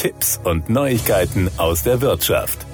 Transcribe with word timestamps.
Tipps 0.00 0.40
und 0.44 0.70
Neuigkeiten 0.70 1.50
aus 1.58 1.82
der 1.82 2.00
Wirtschaft. 2.00 2.64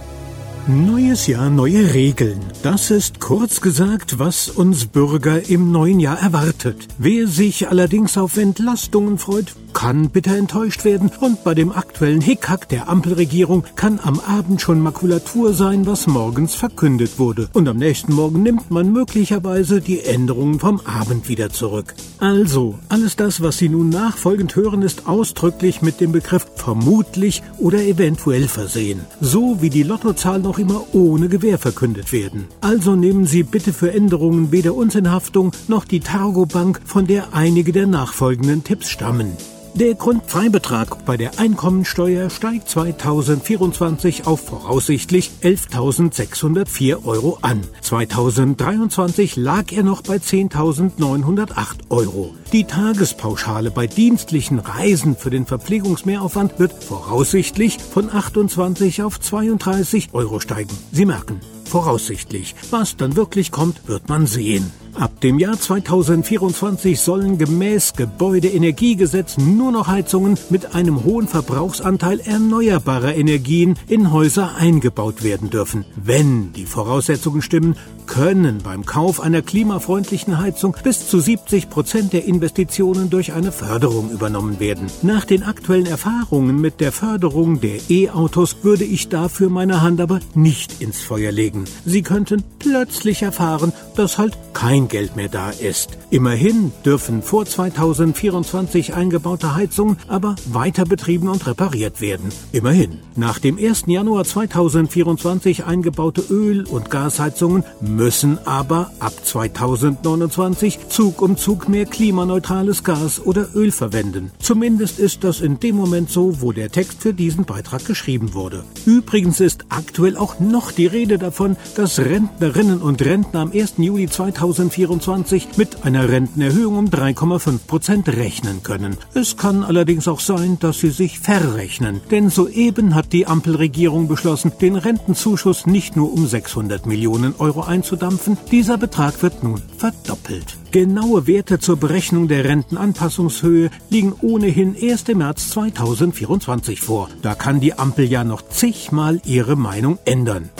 Neues 0.68 1.26
Jahr, 1.26 1.50
neue 1.50 1.92
Regeln. 1.92 2.38
Das 2.62 2.92
ist 2.92 3.18
kurz 3.18 3.60
gesagt, 3.60 4.20
was 4.20 4.48
uns 4.48 4.86
Bürger 4.86 5.48
im 5.48 5.72
neuen 5.72 5.98
Jahr 5.98 6.20
erwartet. 6.20 6.86
Wer 6.98 7.26
sich 7.26 7.68
allerdings 7.68 8.16
auf 8.16 8.36
Entlastungen 8.36 9.18
freut, 9.18 9.56
kann 9.76 10.08
bitter 10.08 10.38
enttäuscht 10.38 10.86
werden 10.86 11.10
und 11.20 11.44
bei 11.44 11.54
dem 11.54 11.70
aktuellen 11.70 12.22
Hickhack 12.22 12.66
der 12.70 12.88
Ampelregierung 12.88 13.64
kann 13.76 14.00
am 14.02 14.18
Abend 14.20 14.62
schon 14.62 14.80
Makulatur 14.80 15.52
sein, 15.52 15.86
was 15.86 16.06
morgens 16.06 16.54
verkündet 16.54 17.18
wurde. 17.18 17.50
Und 17.52 17.68
am 17.68 17.76
nächsten 17.76 18.14
Morgen 18.14 18.42
nimmt 18.42 18.70
man 18.70 18.90
möglicherweise 18.90 19.82
die 19.82 20.02
Änderungen 20.02 20.60
vom 20.60 20.80
Abend 20.86 21.28
wieder 21.28 21.50
zurück. 21.50 21.94
Also, 22.18 22.78
alles 22.88 23.16
das, 23.16 23.42
was 23.42 23.58
Sie 23.58 23.68
nun 23.68 23.90
nachfolgend 23.90 24.56
hören, 24.56 24.80
ist 24.80 25.06
ausdrücklich 25.06 25.82
mit 25.82 26.00
dem 26.00 26.10
Begriff 26.10 26.46
vermutlich 26.54 27.42
oder 27.58 27.84
eventuell 27.84 28.48
versehen. 28.48 29.00
So 29.20 29.60
wie 29.60 29.68
die 29.68 29.82
Lottozahl 29.82 30.40
noch 30.40 30.58
immer 30.58 30.86
ohne 30.94 31.28
Gewähr 31.28 31.58
verkündet 31.58 32.12
werden. 32.12 32.46
Also 32.62 32.96
nehmen 32.96 33.26
Sie 33.26 33.42
bitte 33.42 33.74
für 33.74 33.92
Änderungen 33.92 34.52
weder 34.52 34.74
uns 34.74 34.94
in 34.94 35.10
Haftung 35.12 35.52
noch 35.68 35.84
die 35.84 36.00
Targobank, 36.00 36.80
von 36.86 37.06
der 37.06 37.34
einige 37.34 37.72
der 37.72 37.86
nachfolgenden 37.86 38.64
Tipps 38.64 38.88
stammen. 38.88 39.36
Der 39.78 39.94
Grundfreibetrag 39.94 41.04
bei 41.04 41.18
der 41.18 41.38
Einkommensteuer 41.38 42.30
steigt 42.30 42.70
2024 42.70 44.26
auf 44.26 44.40
voraussichtlich 44.40 45.32
11.604 45.42 47.04
Euro 47.04 47.36
an. 47.42 47.60
2023 47.82 49.36
lag 49.36 49.70
er 49.72 49.82
noch 49.82 50.00
bei 50.00 50.16
10.908 50.16 51.90
Euro. 51.90 52.34
Die 52.54 52.64
Tagespauschale 52.64 53.70
bei 53.70 53.86
dienstlichen 53.86 54.60
Reisen 54.60 55.14
für 55.14 55.28
den 55.28 55.44
Verpflegungsmehraufwand 55.44 56.58
wird 56.58 56.72
voraussichtlich 56.82 57.76
von 57.76 58.10
28 58.10 59.02
auf 59.02 59.20
32 59.20 60.08
Euro 60.14 60.40
steigen. 60.40 60.74
Sie 60.90 61.04
merken, 61.04 61.42
voraussichtlich. 61.66 62.54
Was 62.70 62.96
dann 62.96 63.16
wirklich 63.16 63.50
kommt, 63.50 63.88
wird 63.88 64.08
man 64.08 64.26
sehen. 64.26 64.72
Ab 64.98 65.20
dem 65.20 65.38
Jahr 65.38 65.60
2024 65.60 66.98
sollen 66.98 67.36
gemäß 67.36 67.92
Gebäudeenergiegesetz 67.92 69.36
nur 69.36 69.70
noch 69.70 69.88
Heizungen 69.88 70.38
mit 70.48 70.74
einem 70.74 71.04
hohen 71.04 71.28
Verbrauchsanteil 71.28 72.20
erneuerbarer 72.20 73.14
Energien 73.14 73.78
in 73.88 74.10
Häuser 74.10 74.54
eingebaut 74.56 75.22
werden 75.22 75.50
dürfen. 75.50 75.84
Wenn 75.96 76.54
die 76.54 76.64
Voraussetzungen 76.64 77.42
stimmen, 77.42 77.76
können 78.06 78.62
beim 78.62 78.86
Kauf 78.86 79.20
einer 79.20 79.42
klimafreundlichen 79.42 80.38
Heizung 80.38 80.74
bis 80.82 81.08
zu 81.08 81.20
70 81.20 81.68
Prozent 81.68 82.12
der 82.14 82.24
Investitionen 82.24 83.10
durch 83.10 83.34
eine 83.34 83.52
Förderung 83.52 84.10
übernommen 84.10 84.60
werden. 84.60 84.86
Nach 85.02 85.26
den 85.26 85.42
aktuellen 85.42 85.86
Erfahrungen 85.86 86.58
mit 86.58 86.80
der 86.80 86.92
Förderung 86.92 87.60
der 87.60 87.90
E-Autos 87.90 88.56
würde 88.62 88.84
ich 88.84 89.08
dafür 89.08 89.50
meine 89.50 89.82
Hand 89.82 90.00
aber 90.00 90.20
nicht 90.34 90.80
ins 90.80 91.00
Feuer 91.00 91.32
legen. 91.32 91.55
Sie 91.84 92.02
könnten 92.02 92.44
plötzlich 92.58 93.22
erfahren, 93.22 93.72
dass 93.96 94.18
halt 94.18 94.36
kein 94.52 94.88
Geld 94.88 95.16
mehr 95.16 95.28
da 95.28 95.50
ist. 95.50 95.98
Immerhin 96.10 96.72
dürfen 96.84 97.22
vor 97.22 97.46
2024 97.46 98.94
eingebaute 98.94 99.54
Heizungen 99.54 99.96
aber 100.08 100.36
weiter 100.46 100.84
betrieben 100.84 101.28
und 101.28 101.46
repariert 101.46 102.00
werden. 102.00 102.30
Immerhin. 102.52 102.98
Nach 103.16 103.38
dem 103.38 103.58
1. 103.58 103.84
Januar 103.86 104.24
2024 104.24 105.64
eingebaute 105.64 106.22
Öl- 106.30 106.66
und 106.66 106.90
Gasheizungen 106.90 107.64
müssen 107.80 108.38
aber 108.46 108.90
ab 108.98 109.12
2029 109.22 110.88
Zug 110.88 111.22
um 111.22 111.36
Zug 111.36 111.68
mehr 111.68 111.86
klimaneutrales 111.86 112.82
Gas 112.84 113.20
oder 113.24 113.48
Öl 113.54 113.72
verwenden. 113.72 114.32
Zumindest 114.38 114.98
ist 114.98 115.24
das 115.24 115.40
in 115.40 115.60
dem 115.60 115.76
Moment 115.76 116.10
so, 116.10 116.40
wo 116.40 116.52
der 116.52 116.70
Text 116.70 117.02
für 117.02 117.14
diesen 117.14 117.44
Beitrag 117.44 117.84
geschrieben 117.84 118.34
wurde. 118.34 118.64
Übrigens 118.84 119.40
ist 119.40 119.66
aktuell 119.68 120.16
auch 120.16 120.40
noch 120.40 120.72
die 120.72 120.86
Rede 120.86 121.18
davon, 121.18 121.45
dass 121.76 122.00
Rentnerinnen 122.00 122.80
und 122.80 123.00
Rentner 123.04 123.40
am 123.40 123.52
1. 123.52 123.74
Juli 123.76 124.08
2024 124.08 125.56
mit 125.56 125.84
einer 125.84 126.08
Rentenerhöhung 126.08 126.78
um 126.78 126.86
3,5 126.86 127.58
Prozent 127.66 128.08
rechnen 128.08 128.62
können. 128.62 128.96
Es 129.14 129.36
kann 129.36 129.62
allerdings 129.62 130.08
auch 130.08 130.20
sein, 130.20 130.56
dass 130.58 130.80
sie 130.80 130.90
sich 130.90 131.20
verrechnen, 131.20 132.00
denn 132.10 132.30
soeben 132.30 132.94
hat 132.94 133.12
die 133.12 133.26
Ampelregierung 133.26 134.08
beschlossen, 134.08 134.52
den 134.60 134.74
Rentenzuschuss 134.74 135.66
nicht 135.66 135.94
nur 135.94 136.12
um 136.12 136.26
600 136.26 136.86
Millionen 136.86 137.34
Euro 137.38 137.62
einzudampfen. 137.62 138.38
Dieser 138.50 138.78
Betrag 138.78 139.22
wird 139.22 139.44
nun 139.44 139.62
verdoppelt. 139.76 140.56
Genaue 140.70 141.26
Werte 141.26 141.58
zur 141.58 141.76
Berechnung 141.76 142.28
der 142.28 142.44
Rentenanpassungshöhe 142.44 143.70
liegen 143.88 144.14
ohnehin 144.20 144.74
erst 144.74 145.08
im 145.08 145.18
März 145.18 145.50
2024 145.50 146.80
vor. 146.80 147.08
Da 147.22 147.34
kann 147.34 147.60
die 147.60 147.78
Ampel 147.78 148.04
ja 148.04 148.24
noch 148.24 148.42
zigmal 148.48 149.20
ihre 149.24 149.56
Meinung 149.56 149.98
ändern. 150.04 150.50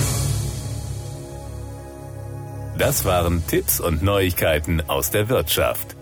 Das 2.79 3.07
waren 3.07 3.47
Tipps 3.47 3.81
und 3.81 4.03
Neuigkeiten 4.03 4.83
aus 4.83 5.11
der 5.11 5.31
Wirtschaft. 5.31 5.96